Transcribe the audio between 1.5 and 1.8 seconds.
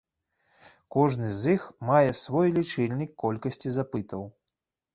іх